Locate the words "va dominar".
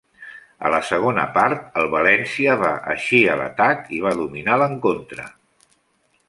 4.07-4.57